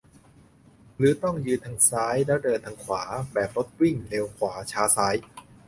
[0.97, 3.03] หรือต้อง ยืนทางซ้าย แล้วเดินทางขวา?
[3.33, 5.17] แบบรถวิ่ง เร็วขวา-ช้าซ้าย?